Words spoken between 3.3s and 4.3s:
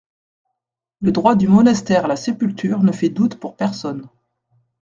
pour personne.